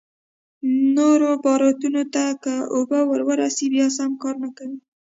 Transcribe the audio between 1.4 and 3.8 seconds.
باروتو ته که اوبه ورورسي